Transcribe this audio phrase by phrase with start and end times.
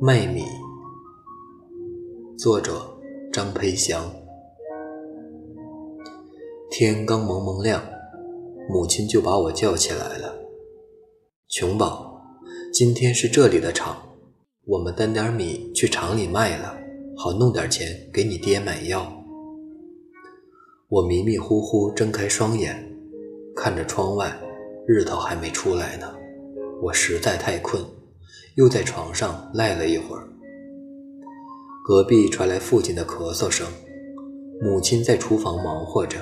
[0.00, 0.44] 卖米，
[2.38, 2.88] 作者
[3.32, 4.08] 张培祥。
[6.70, 7.82] 天刚蒙蒙亮，
[8.68, 10.32] 母亲就把我叫起来了。
[11.48, 12.16] 琼宝，
[12.72, 13.96] 今天是这里的场，
[14.66, 16.78] 我们担点米去厂里卖了，
[17.16, 19.12] 好弄点钱给你爹买药。
[20.88, 22.88] 我迷迷糊糊睁开双眼，
[23.56, 24.32] 看着窗外，
[24.86, 26.06] 日头还没出来呢。
[26.80, 27.84] 我实在太困。
[28.58, 30.26] 又在床上赖了一会儿，
[31.84, 33.64] 隔壁传来父亲的咳嗽声，
[34.60, 36.18] 母亲在厨房忙活着，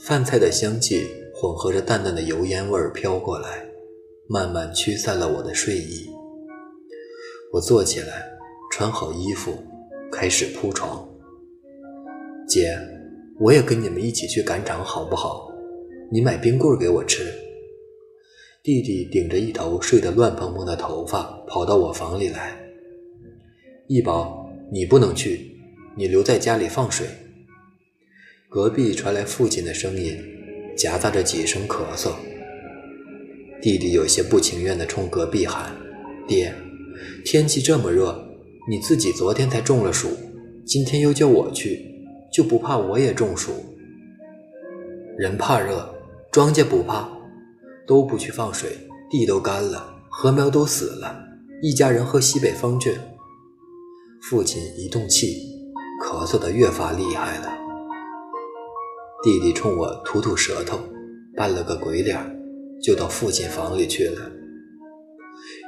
[0.00, 3.66] 饭菜的香气混合着淡淡的油烟味儿飘过来，
[4.30, 6.08] 慢慢驱散了我的睡意。
[7.52, 8.24] 我坐起来，
[8.72, 9.52] 穿好衣服，
[10.10, 11.06] 开始铺床。
[12.48, 12.78] 姐，
[13.38, 15.52] 我也跟你们一起去赶场好不好？
[16.10, 17.30] 你买冰棍给我吃。
[18.66, 22.58] 弟弟顶着一头睡得乱蓬蓬的头发跑到我房里来。
[23.86, 25.52] 一宝，你不能去，
[25.96, 27.06] 你留在家里放水。
[28.48, 30.18] 隔壁传来父亲的声音，
[30.76, 32.10] 夹杂着几声咳嗽。
[33.62, 35.72] 弟弟有些不情愿地冲隔壁喊
[36.26, 36.52] ：“爹，
[37.24, 38.20] 天气这么热，
[38.68, 40.08] 你自己昨天才中了暑，
[40.64, 41.86] 今天又叫我去，
[42.32, 43.52] 就不怕我也中暑？
[45.16, 45.88] 人怕热，
[46.32, 47.08] 庄稼不怕。”
[47.86, 48.76] 都不去放水，
[49.10, 51.16] 地都干了，禾苗都死了，
[51.62, 52.98] 一家人喝西北风去。
[54.22, 55.36] 父亲一动气，
[56.02, 57.56] 咳嗽得越发厉害了。
[59.22, 60.78] 弟弟冲我吐吐舌头，
[61.36, 62.18] 扮了个鬼脸，
[62.82, 64.30] 就到父亲房里去了。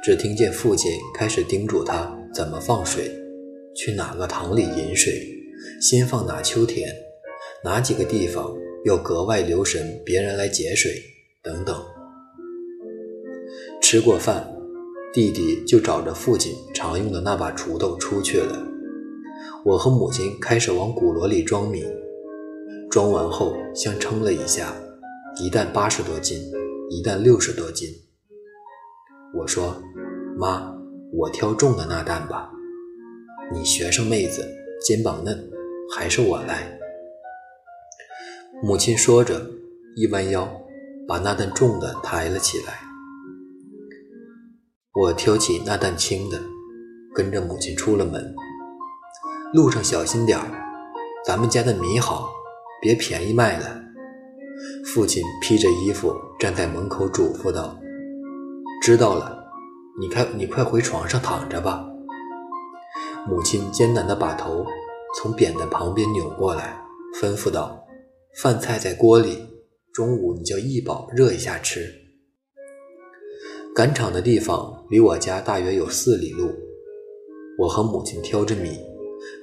[0.03, 3.09] 只听见父亲开始叮嘱他怎么放水，
[3.75, 5.13] 去哪个塘里引水，
[5.81, 6.89] 先放哪秋田，
[7.63, 8.53] 哪几个地方
[8.85, 10.91] 要格外留神别人来截水，
[11.41, 11.81] 等等。
[13.89, 14.47] 吃过饭，
[15.11, 18.63] 弟弟就找着父亲常用的那把锄头出去了。
[19.65, 21.83] 我和母亲开始往鼓箩里装米，
[22.91, 24.75] 装完后相称了一下，
[25.41, 26.39] 一担八十多斤，
[26.91, 27.89] 一担六十多斤。
[29.33, 29.75] 我说
[30.37, 30.71] ：“妈，
[31.11, 32.47] 我挑重的那担吧。
[33.51, 34.47] 你学生妹子，
[34.85, 35.49] 肩膀嫩，
[35.97, 36.77] 还是我来。”
[38.61, 39.49] 母亲说着，
[39.95, 40.47] 一弯腰，
[41.07, 42.87] 把那担重的抬了起来。
[45.01, 46.37] 我挑起那担轻的，
[47.15, 48.35] 跟着母亲出了门。
[49.53, 50.45] 路上小心点儿，
[51.25, 52.29] 咱们家的米好，
[52.81, 53.81] 别便宜卖了。
[54.83, 57.79] 父亲披着衣服站在门口嘱咐道
[58.83, 59.41] ：“知道了，
[60.01, 61.85] 你快你快回床上躺着吧。”
[63.25, 64.65] 母亲艰难地把头
[65.15, 66.77] 从扁担旁边扭过来，
[67.21, 67.81] 吩咐道
[68.35, 69.47] ：“饭菜在锅里，
[69.93, 71.89] 中午你叫一宝热一下吃。”
[73.79, 76.53] 赶场的地方离我家大约有四里路，
[77.57, 78.77] 我和母亲挑着米，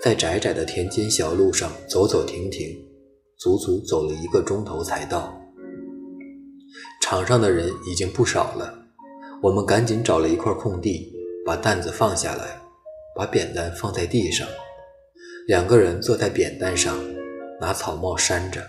[0.02, 2.68] 在窄窄的田间小路上走走停停，
[3.38, 5.34] 足足走了一个钟头才到。
[7.00, 8.78] 场上的人已经不少了，
[9.42, 11.10] 我们赶紧找了一块空地，
[11.46, 12.60] 把担子放下来，
[13.16, 14.46] 把扁担放在地上，
[15.46, 17.02] 两个人坐在扁担上，
[17.58, 18.60] 拿草帽扇着。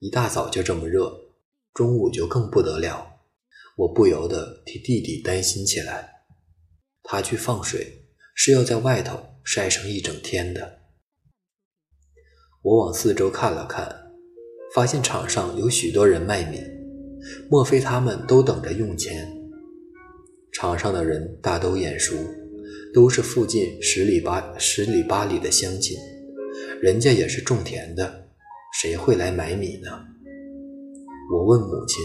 [0.00, 1.08] 一大早就这么热，
[1.72, 3.09] 中午就更不得了。
[3.80, 6.06] 我不由得替弟弟担心起来。
[7.02, 8.04] 他去放水
[8.34, 10.80] 是要在外头晒上一整天的。
[12.62, 13.88] 我往四周看了看，
[14.74, 16.60] 发现场上有许多人卖米，
[17.50, 19.26] 莫非他们都等着用钱？
[20.52, 22.14] 场上的人大都眼熟，
[22.92, 25.96] 都是附近十里八十里八里的乡亲，
[26.82, 28.28] 人家也是种田的，
[28.78, 29.88] 谁会来买米呢？
[31.32, 31.98] 我问母亲。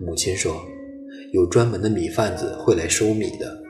[0.00, 0.64] 母亲说
[1.34, 3.60] ：“有专门的米贩子会来收米的，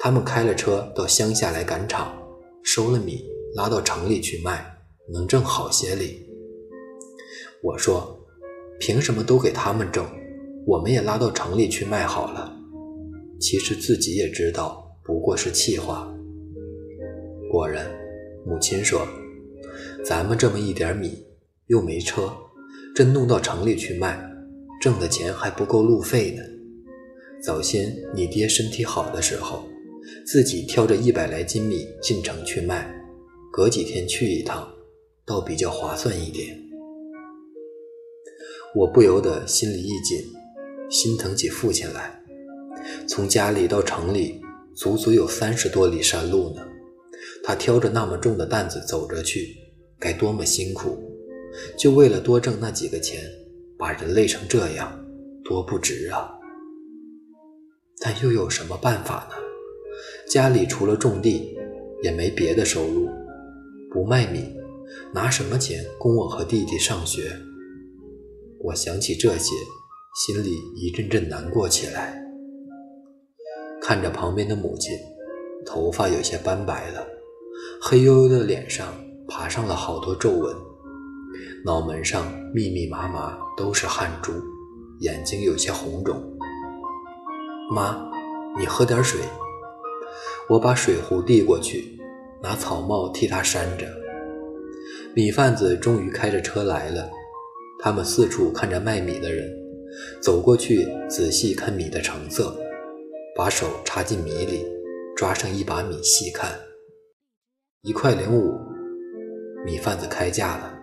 [0.00, 2.16] 他们开了车到乡下来赶场，
[2.62, 4.64] 收了米拉到城里去卖，
[5.12, 6.26] 能挣好些哩。”
[7.62, 8.18] 我说
[8.80, 10.06] ：“凭什么都给他们挣？
[10.66, 12.54] 我们也拉到城里去卖好了。”
[13.38, 16.10] 其实自己也知道，不过是气话。
[17.50, 17.86] 果然，
[18.46, 19.06] 母亲说
[20.02, 21.26] ：“咱们这么一点米，
[21.66, 22.32] 又没车，
[22.94, 24.18] 真弄到城里去卖。”
[24.80, 26.42] 挣的钱还不够路费呢。
[27.42, 29.68] 早先你爹身体好的时候，
[30.26, 32.88] 自己挑着一百来斤米进城去卖，
[33.52, 34.68] 隔几天去一趟，
[35.24, 36.56] 倒比较划算一点。
[38.74, 40.18] 我不由得心里一紧，
[40.90, 42.20] 心疼起父亲来。
[43.08, 44.40] 从家里到城里，
[44.74, 46.66] 足足有三十多里山路呢。
[47.42, 49.56] 他挑着那么重的担子走着去，
[49.98, 50.98] 该多么辛苦！
[51.76, 53.22] 就为了多挣那几个钱。
[53.78, 54.92] 把人累成这样，
[55.44, 56.32] 多不值啊！
[58.00, 59.36] 但又有什么办法呢？
[60.28, 61.56] 家里除了种地，
[62.02, 63.08] 也没别的收入，
[63.90, 64.54] 不卖米，
[65.12, 67.30] 拿什么钱供我和弟弟上学？
[68.60, 69.54] 我想起这些，
[70.26, 72.22] 心里一阵阵难过起来。
[73.80, 74.98] 看着旁边的母亲，
[75.64, 77.06] 头发有些斑白了，
[77.80, 78.94] 黑黝黝的脸上
[79.28, 80.54] 爬上了好多皱纹，
[81.66, 84.32] 脑门上密密麻麻都是汗珠，
[85.00, 86.22] 眼睛有些红肿。
[87.74, 88.08] 妈，
[88.56, 89.18] 你喝点水。
[90.48, 91.98] 我把水壶递过去，
[92.40, 93.84] 拿草帽替他扇着。
[95.12, 97.10] 米贩子终于开着车来了，
[97.80, 99.52] 他们四处看着卖米的人，
[100.22, 102.56] 走过去仔细看米的成色，
[103.34, 104.64] 把手插进米里，
[105.16, 106.48] 抓上一把米细看。
[107.82, 108.56] 一块零五，
[109.64, 110.75] 米贩子开价了。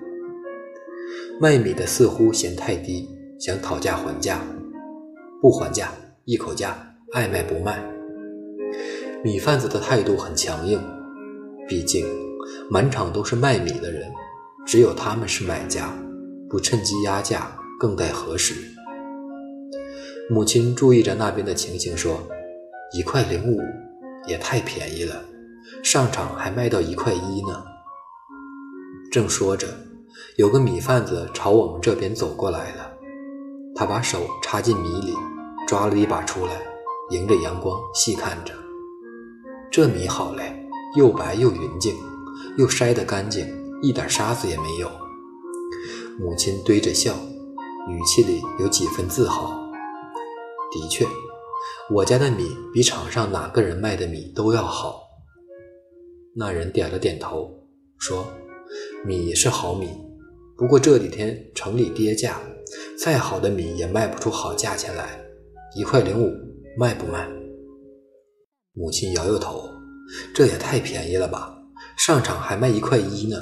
[1.42, 3.10] 卖米的似乎嫌太低，
[3.40, 4.40] 想讨价还价，
[5.42, 5.92] 不还价，
[6.26, 6.78] 一口价，
[7.14, 7.84] 爱卖不卖。
[9.24, 10.80] 米贩子的态度很强硬，
[11.68, 12.06] 毕竟
[12.70, 14.12] 满场都是卖米的人，
[14.66, 15.94] 只有他们是买家，
[16.50, 18.54] 不趁机压价更待何时？
[20.30, 22.22] 母亲注意着那边的情形，说
[22.96, 23.60] ：“一块零五
[24.28, 25.22] 也太便宜了，
[25.84, 27.64] 上场还卖到一块一呢。”
[29.12, 29.68] 正说着，
[30.36, 32.92] 有个米贩子朝我们这边走过来了，
[33.76, 35.14] 他把手插进米里，
[35.68, 36.60] 抓了一把出来，
[37.12, 38.52] 迎着阳光细看着。
[39.72, 41.96] 这米好嘞，又白又匀净，
[42.58, 43.46] 又筛得干净，
[43.84, 44.90] 一点沙子也没有。
[46.20, 47.14] 母亲堆着笑，
[47.88, 49.52] 语气里有几分自豪。
[50.72, 51.06] 的确，
[51.92, 55.04] 我家的米比场上哪个人卖的米都要好。
[56.36, 57.52] 那人点了点头，
[58.00, 58.26] 说
[59.06, 59.88] ：“米是好米，
[60.58, 62.40] 不过这几天城里跌价，
[62.98, 65.20] 再好的米也卖不出好价钱来。
[65.76, 66.32] 一块零五，
[66.78, 67.28] 卖不卖？”
[68.74, 69.70] 母亲摇摇头，
[70.34, 71.56] 这也太便宜了吧！
[71.98, 73.38] 上场还卖一块一呢。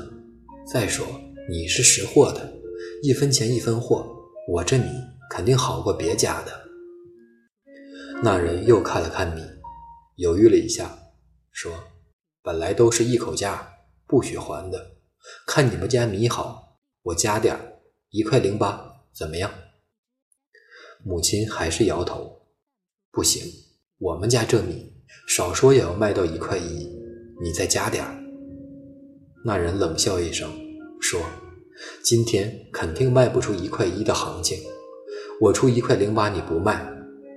[0.72, 1.06] 再说
[1.50, 2.54] 你是识货的，
[3.02, 4.06] 一分钱一分货，
[4.48, 4.86] 我这米
[5.30, 6.52] 肯定好过别家的。
[8.24, 9.42] 那人又看了看米，
[10.18, 10.98] 犹豫了一下，
[11.52, 11.72] 说
[12.44, 13.68] ：“本来都是一口价，
[14.06, 14.92] 不许还的。
[15.48, 16.61] 看你们家米好，
[17.03, 19.51] 我加点儿，一块零八，怎么样？”
[21.03, 22.44] 母亲还是摇头，
[23.12, 23.44] 不行，
[23.98, 24.92] 我们家这米。
[25.27, 26.88] 少说也要卖到一块一，
[27.42, 28.18] 你再加点儿。
[29.44, 30.50] 那人冷笑一声，
[31.01, 31.19] 说
[32.03, 34.59] ：“今天肯定卖不出一块一的行情，
[35.42, 36.86] 我出一块零八你不卖，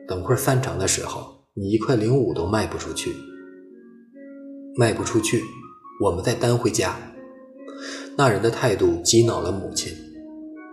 [0.06, 3.12] 等会儿散场的时候你一块零五都卖不出去。
[4.76, 5.42] 卖不出去，
[6.00, 6.96] 我们再担回家。”
[8.16, 9.92] 那人的态度激恼了母亲，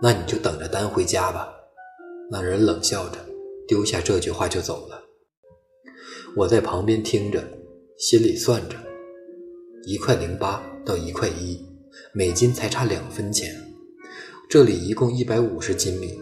[0.00, 1.48] 那你就等着担回家吧。
[2.30, 3.18] 那人冷笑着，
[3.66, 5.02] 丢下这句话就走了。
[6.36, 7.42] 我在旁边听着，
[7.98, 8.76] 心里算着，
[9.84, 11.60] 一块零八到一块一，
[12.14, 13.54] 每斤才差两分钱。
[14.48, 16.18] 这里一共一百五十斤米，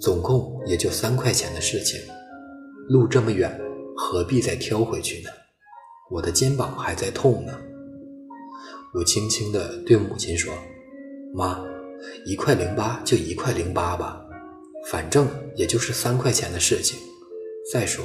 [0.00, 2.00] 总共也就三块钱的事情。
[2.88, 3.58] 路这么远，
[3.96, 5.30] 何必再挑回去呢？
[6.10, 7.52] 我的肩膀还在痛呢。
[8.94, 10.52] 我轻轻地对母亲说
[11.34, 11.64] ：“妈，
[12.26, 14.20] 一块零八就一块零八吧，
[14.90, 16.98] 反正也就是三块钱的事情。
[17.72, 18.04] 再说。”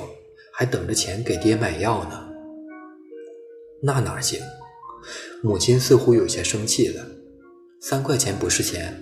[0.55, 2.29] 还等着钱给爹买药呢，
[3.81, 4.39] 那哪行？
[5.41, 7.03] 母亲似乎有些生气了。
[7.81, 8.95] 三块钱不是钱，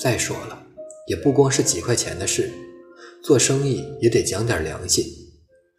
[0.00, 0.66] 再说了，
[1.06, 2.50] 也不光是几块钱的事，
[3.22, 5.04] 做生意也得讲点良心。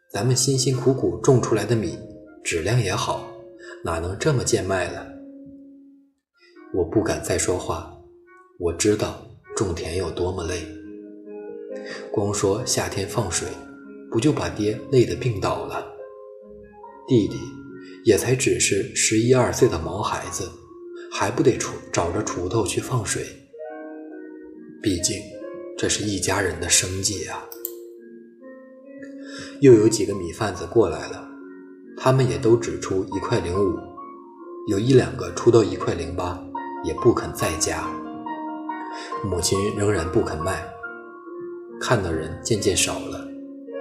[0.10, 2.00] 咱们辛辛苦苦种出来的米，
[2.42, 3.30] 质量也好，
[3.84, 5.11] 哪能这么贱卖了？
[6.74, 7.92] 我不敢再说话，
[8.58, 9.22] 我知道
[9.56, 10.66] 种田有多么累，
[12.12, 13.48] 光说夏天放水。
[14.10, 15.86] 不就把爹累得病倒了？
[17.08, 17.38] 弟弟
[18.04, 20.52] 也才只是十一二岁的毛孩子，
[21.10, 23.26] 还不得锄找着锄头去放水？
[24.84, 25.16] 毕竟
[25.78, 27.48] 这是一家人的生计啊！
[29.62, 31.26] 又有几个米贩子过来了，
[31.96, 33.78] 他们也都只出一块零五，
[34.68, 36.38] 有一两个出到一块零八，
[36.84, 37.84] 也不肯再加。
[39.24, 40.64] 母亲仍然不肯卖，
[41.80, 43.28] 看的人渐渐少了。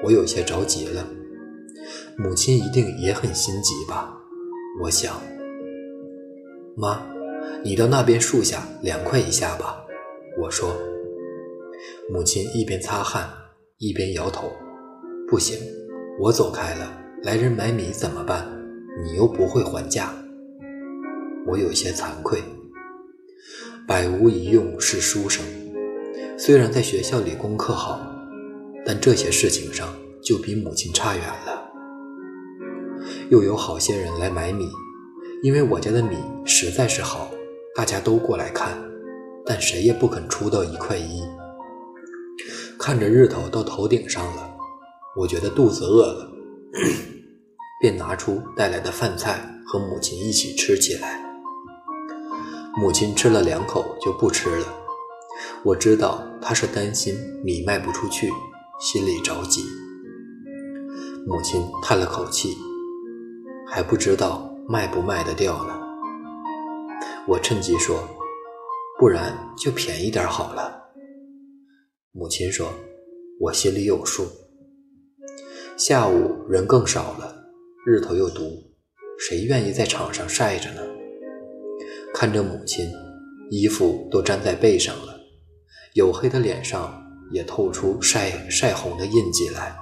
[0.02, 1.06] 我有些着急了，
[2.16, 4.16] 母亲一定也很心急吧？
[4.80, 5.20] 我想，
[6.76, 7.02] 妈，
[7.64, 9.84] 你到那边树下凉快一下吧。
[10.40, 10.74] 我说，
[12.08, 13.28] 母亲一边擦汗
[13.78, 14.52] 一边摇头，
[15.28, 15.58] 不行，
[16.18, 16.92] 我走开了，
[17.24, 18.46] 来人买米怎么办？
[19.04, 20.14] 你又不会还价。
[21.46, 22.42] 我有些惭愧，
[23.86, 25.44] 百无一用是书生，
[26.38, 28.06] 虽然在学校里功课好。
[28.82, 31.70] 但这些事情上就比母亲差远了。
[33.28, 34.68] 又有好些人来买米，
[35.42, 37.30] 因为我家的米实在是好，
[37.76, 38.76] 大家都过来看，
[39.44, 41.22] 但谁也不肯出到一块一。
[42.78, 44.56] 看着日头到头顶上了，
[45.14, 46.32] 我觉得肚子饿了，
[47.82, 51.29] 便拿出带来的饭菜和母亲一起吃起来。
[52.76, 54.66] 母亲吃了两口就不吃了，
[55.64, 58.30] 我知道她是担心米卖不出去，
[58.80, 59.64] 心里着急。
[61.26, 62.56] 母亲叹了口气，
[63.66, 65.78] 还不知道卖不卖得掉呢。
[67.26, 68.02] 我趁机说
[68.98, 70.80] ：“不然就便宜点好了。”
[72.12, 72.72] 母亲说
[73.40, 74.26] ：“我心里有数。”
[75.76, 77.34] 下午人更少了，
[77.84, 78.62] 日头又毒，
[79.18, 80.82] 谁愿意在场上晒着呢？
[82.12, 82.92] 看着母亲，
[83.50, 85.18] 衣服都粘在背上了，
[85.94, 89.74] 黝黑的脸上也透出晒晒红的印记来。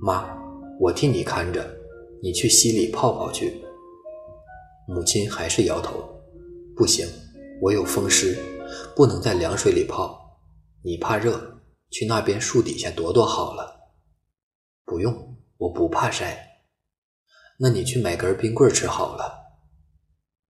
[0.00, 0.28] 妈，
[0.80, 1.64] 我替你看着，
[2.22, 3.62] 你去溪里泡泡去。
[4.88, 6.04] 母亲还是摇头，
[6.76, 7.06] 不行，
[7.62, 8.36] 我有风湿，
[8.96, 10.18] 不能在凉水里泡。
[10.82, 11.40] 你怕热，
[11.90, 13.80] 去那边树底下躲躲好了。
[14.84, 16.48] 不用，我不怕晒。
[17.58, 19.41] 那你去买根冰棍吃好了。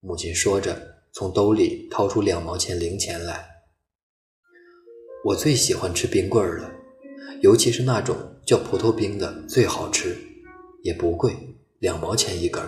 [0.04, 0.76] 母亲说着，
[1.12, 3.46] 从兜里掏出两毛钱零钱来。
[5.24, 6.68] 我最喜欢吃冰棍了，
[7.40, 10.16] 尤其是那种叫葡萄冰的，最好吃，
[10.82, 11.32] 也不贵，
[11.78, 12.60] 两毛钱一根。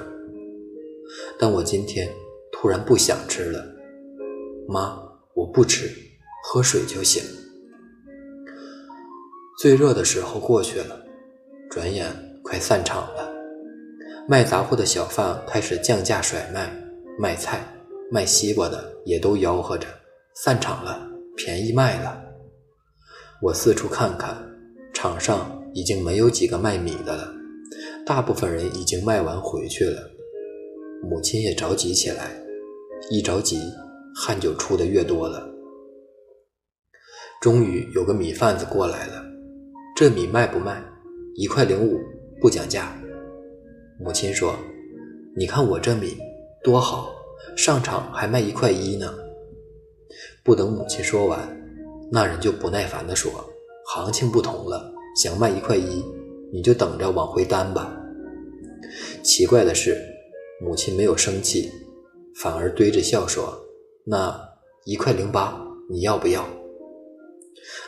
[1.36, 2.08] 但我今天
[2.52, 3.66] 突然不想吃了，
[4.68, 4.96] 妈，
[5.34, 5.90] 我不吃，
[6.44, 7.20] 喝水就行。
[9.58, 11.04] 最热的时候过去了，
[11.68, 12.14] 转眼
[12.44, 13.28] 快散场了，
[14.28, 16.83] 卖杂货的小贩开始降价甩卖。
[17.16, 17.64] 卖菜、
[18.10, 19.86] 卖西瓜的也都吆喝着
[20.34, 22.20] ：“散场了，便宜卖了。”
[23.40, 24.36] 我四处看看，
[24.92, 27.32] 场上已经没有几个卖米的了，
[28.04, 30.10] 大部分人已经卖完回去了。
[31.08, 32.30] 母亲也着急起来，
[33.10, 33.60] 一着急，
[34.16, 35.48] 汗就出的越多了。
[37.40, 39.22] 终于有个米贩子过来了
[39.94, 40.82] ：“这米卖不卖？
[41.36, 42.00] 一块零五，
[42.40, 42.92] 不讲价。”
[44.00, 44.56] 母亲说
[45.36, 46.16] ：“你看我这米。”
[46.64, 47.14] 多好，
[47.54, 49.12] 上场还卖一块一呢。
[50.42, 51.38] 不等母亲说完，
[52.10, 53.30] 那人就不耐烦地说
[53.92, 54.90] ：“行情不同了，
[55.22, 56.02] 想卖一块一，
[56.50, 57.94] 你就等着往回担吧。”
[59.22, 60.02] 奇怪的是，
[60.58, 61.70] 母亲没有生气，
[62.40, 63.54] 反而堆着笑说
[64.06, 64.34] ：“那
[64.86, 66.48] 一块零八，你要不要？”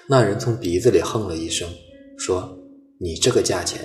[0.07, 1.67] 那人从鼻子里哼了一声，
[2.19, 2.59] 说
[3.01, 3.81] ：“你这个价钱，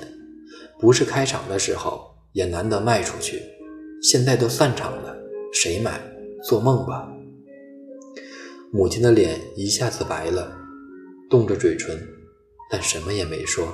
[0.82, 3.42] 不是开场的时候也难得卖出去。”
[4.02, 5.16] 现在都散场了，
[5.54, 6.02] 谁买？
[6.44, 7.08] 做梦吧！
[8.72, 10.52] 母亲的脸一下子白了，
[11.30, 11.96] 动着嘴唇，
[12.72, 13.68] 但什么也没说。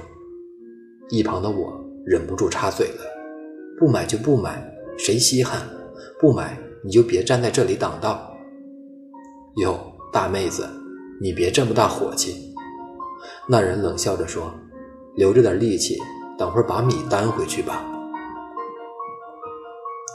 [1.10, 3.06] 一旁的我忍不住插嘴了
[3.80, 5.66] ：“不买就不买，谁稀罕？
[6.20, 8.36] 不买你就别站在这里挡道。”
[9.64, 9.80] 哟，
[10.12, 10.68] 大妹子，
[11.22, 12.54] 你别这么大火气。
[13.48, 14.54] 那人冷笑着说
[15.16, 15.98] ：“留着点力气，
[16.38, 17.90] 等会儿把米担回去吧。”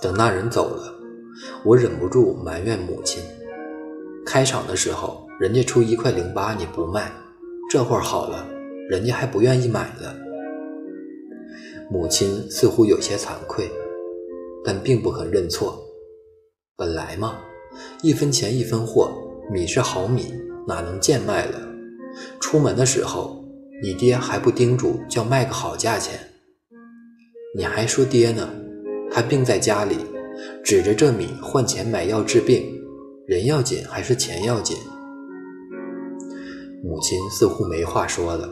[0.02, 0.92] 等那人走了，
[1.64, 3.22] 我忍不住埋怨母亲：
[4.26, 7.12] 开场的时候人家出一块零八你不卖，
[7.70, 8.44] 这会儿好了，
[8.90, 10.12] 人家还不愿意买了。
[11.88, 13.70] 母亲似乎有些惭愧，
[14.64, 15.80] 但并不肯认错。
[16.76, 17.38] 本来嘛，
[18.02, 19.12] 一分钱一分货，
[19.52, 20.34] 米是好米，
[20.66, 21.60] 哪能贱卖了？
[22.40, 23.44] 出门的时候，
[23.80, 26.18] 你爹还不叮嘱叫卖个好价钱？
[27.56, 28.48] 你还说爹呢？
[29.12, 29.98] 他病在家里，
[30.64, 32.64] 指着这米换钱买药治病，
[33.26, 34.76] 人要紧还是钱要紧？
[36.82, 38.48] 母亲似乎没话说了，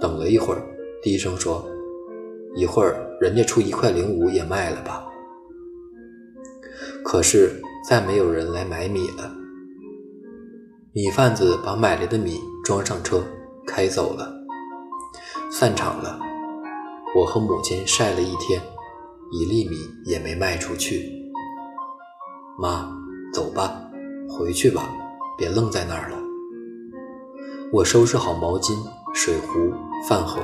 [0.00, 0.62] 等了一会儿，
[1.02, 1.66] 低声说
[2.54, 5.04] ：“一会儿人家出一块零五也卖了吧。”
[7.02, 9.34] 可是再没有人来买米了。
[10.92, 13.24] 米贩子把买来的米装上车，
[13.66, 14.30] 开走了。
[15.50, 16.20] 散场了，
[17.16, 18.60] 我和母亲晒了一天。
[19.30, 21.30] 一粒米也没卖出去，
[22.58, 22.90] 妈，
[23.30, 23.78] 走吧，
[24.26, 24.90] 回去吧，
[25.36, 26.18] 别愣在那儿了。
[27.70, 28.74] 我收拾好毛巾、
[29.14, 29.70] 水壶、
[30.08, 30.40] 饭盒，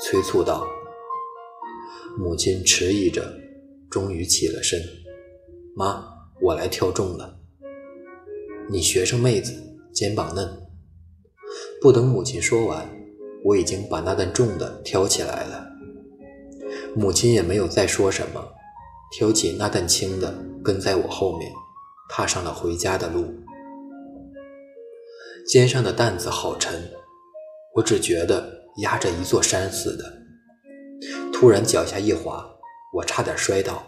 [0.00, 0.64] 催促道。
[2.16, 3.28] 母亲迟疑着，
[3.90, 4.80] 终于起了身。
[5.74, 6.04] 妈，
[6.40, 7.38] 我来挑重的。
[8.70, 9.52] 你学生妹子，
[9.92, 10.48] 肩膀嫩。
[11.80, 12.88] 不等母亲说完，
[13.42, 15.71] 我已经把那担重的挑起来了。
[16.94, 18.52] 母亲也没有再说什么，
[19.12, 20.32] 挑起那担轻的，
[20.62, 21.50] 跟在我后面，
[22.08, 23.34] 踏上了回家的路。
[25.46, 26.92] 肩上的担子好沉，
[27.74, 30.22] 我只觉得压着一座山似的。
[31.32, 32.46] 突然脚下一滑，
[32.94, 33.82] 我差点摔倒。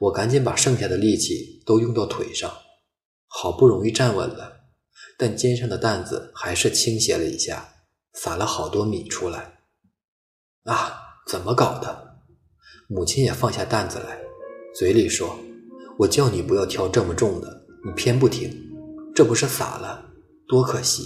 [0.00, 2.52] 我赶紧把剩下的力气都用到腿上，
[3.26, 4.60] 好不容易站稳了，
[5.18, 7.68] 但肩上的担子还是倾斜了一下，
[8.12, 9.58] 撒了好多米出来。
[10.64, 12.07] 啊，怎么搞的？
[12.90, 14.18] 母亲也放下担子来，
[14.74, 15.38] 嘴里说
[16.00, 18.50] ：“我叫你不要挑这么重的，你偏不听，
[19.14, 20.02] 这不是洒了，
[20.48, 21.04] 多可惜，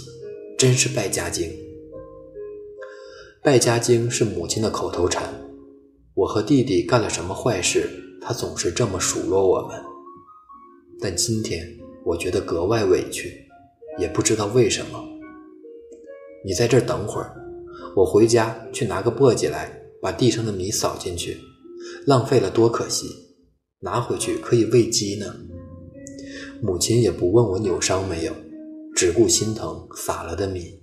[0.57, 1.51] 真是败家精。”
[3.43, 5.27] 败家精是母亲的口头禅。
[6.13, 7.89] 我和弟弟干了什么坏事？
[8.21, 9.77] 他总是这么数落我们，
[11.01, 11.67] 但今天
[12.05, 13.45] 我觉得格外委屈，
[13.99, 15.03] 也不知道为什么。
[16.45, 17.35] 你在这等会儿，
[17.93, 19.69] 我回家去拿个簸箕来，
[20.01, 21.37] 把地上的米扫进去，
[22.05, 23.07] 浪费了多可惜，
[23.79, 25.35] 拿回去可以喂鸡呢。
[26.61, 28.33] 母亲也不问我扭伤没有，
[28.95, 30.81] 只顾心疼撒了的米。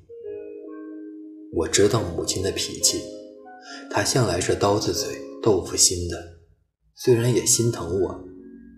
[1.53, 3.01] 我知道母亲的脾气，
[3.91, 5.09] 她向来是刀子嘴
[5.43, 6.17] 豆腐心的。
[6.95, 8.25] 虽然也心疼我，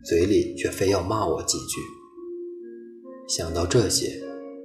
[0.04, 1.80] 嘴里却非要骂我几句。
[3.28, 4.20] 想到这些，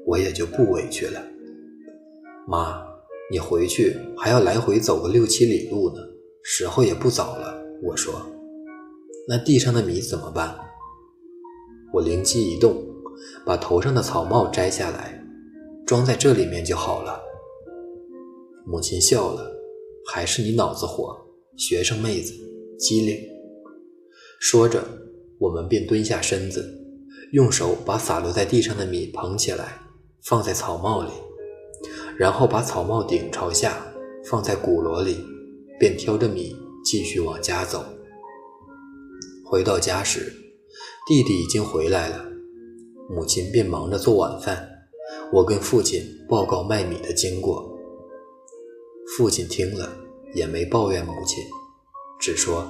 [0.05, 1.21] 我也就不委屈了。
[2.47, 2.81] 妈，
[3.31, 6.01] 你回去还要来回走个六七里路呢，
[6.43, 7.66] 时候也不早了。
[7.83, 8.13] 我说，
[9.27, 10.57] 那地上的米怎么办？
[11.93, 12.75] 我灵机一动，
[13.45, 15.23] 把头上的草帽摘下来，
[15.85, 17.21] 装在这里面就好了。
[18.65, 19.51] 母亲笑了，
[20.07, 21.15] 还是你脑子活，
[21.55, 22.33] 学生妹子，
[22.79, 23.17] 机灵。
[24.39, 24.83] 说着，
[25.39, 26.83] 我们便蹲下身子，
[27.31, 29.79] 用手把洒落在地上的米捧起来，
[30.23, 31.11] 放在草帽里，
[32.17, 33.77] 然后把草帽顶朝下
[34.25, 35.17] 放在鼓箩里，
[35.79, 36.55] 便挑着米
[36.89, 37.83] 继续往家走。
[39.43, 40.31] 回到家时，
[41.05, 42.25] 弟弟已经回来了，
[43.09, 44.65] 母亲便忙着做晚饭，
[45.33, 47.77] 我跟父亲报告卖米的经过。
[49.17, 49.97] 父亲听了
[50.33, 51.43] 也没抱怨母亲，
[52.21, 52.65] 只说。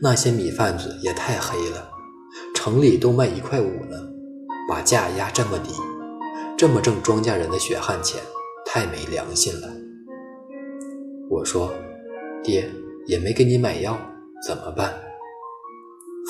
[0.00, 1.90] 那些米贩子也太黑了，
[2.54, 3.96] 城里都卖一块五呢，
[4.68, 5.72] 把价压这么低，
[6.56, 8.22] 这么挣庄稼人的血汗钱，
[8.64, 9.68] 太没良心了。
[11.28, 11.72] 我说
[12.44, 12.70] ：“爹
[13.06, 13.98] 也没给你买药，
[14.46, 14.92] 怎么办？”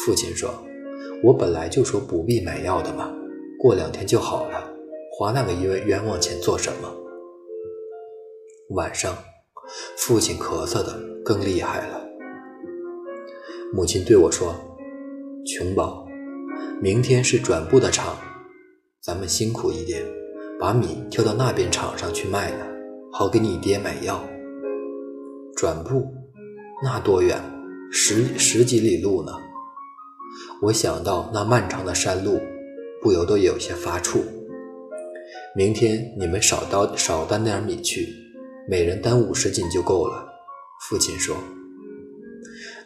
[0.05, 0.51] 父亲说
[1.23, 3.13] ：“我本来就说不必买药的嘛，
[3.59, 4.73] 过两天就好了，
[5.19, 6.89] 花那个冤冤枉钱做什么？”
[8.75, 9.15] 晚上，
[9.99, 12.01] 父亲咳嗽的更厉害了。
[13.75, 14.55] 母亲对我说
[15.47, 16.07] ：“琼宝，
[16.81, 18.17] 明天是转布的场，
[19.03, 20.03] 咱们辛苦一点，
[20.59, 22.67] 把米挑到那边场上去卖了，
[23.13, 24.23] 好给你爹买药。
[25.55, 26.07] 转布，
[26.83, 27.41] 那多远？
[27.91, 29.33] 十十几里路呢。”
[30.63, 32.41] 我想到那漫长的山路，
[33.01, 34.23] 不由得有些发怵。
[35.55, 38.09] 明天你们少担少担点米去，
[38.69, 40.27] 每人担五十斤就够了。”
[40.89, 41.37] 父亲说。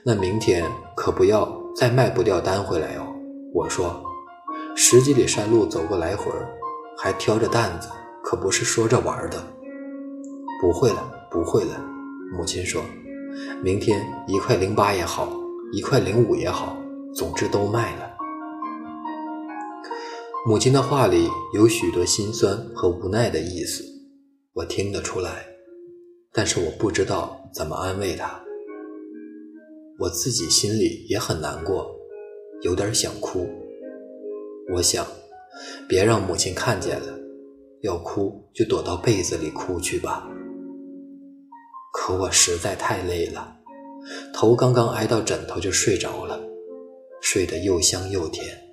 [0.04, 3.06] 那明天可不要再卖不掉单回来哦。
[3.52, 4.04] 我说，
[4.76, 6.30] 十几里山路走个来回，
[6.98, 7.88] 还挑着担子，
[8.22, 9.42] 可不是说着玩的。
[10.60, 11.84] 不会了，不会了。
[12.36, 12.82] 母亲说，
[13.62, 15.32] 明天一块零八也好，
[15.72, 16.76] 一块零五也好，
[17.14, 18.16] 总之都卖了。
[20.46, 23.82] 母亲的话里有许多心酸和无奈的意思，
[24.52, 25.44] 我听得出来，
[26.32, 28.40] 但是我不知道怎么安慰她。
[29.98, 31.90] 我自己心里也很难过，
[32.62, 33.48] 有点想哭。
[34.74, 35.06] 我想，
[35.88, 37.18] 别让母亲看见了，
[37.82, 40.30] 要哭就躲到被子里哭去吧。
[41.98, 43.56] 可我实在太累了，
[44.34, 46.38] 头刚刚挨到枕头就睡着了，
[47.22, 48.65] 睡得又香又甜。